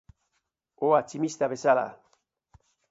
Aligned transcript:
Hoa 0.81 1.03
tximista 1.05 1.51
bezala! 1.55 1.87